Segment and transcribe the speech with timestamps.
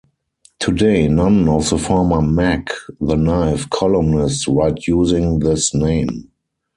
[0.59, 2.69] Today, none of the former Mac
[2.99, 6.31] the Knife columnists write using this name.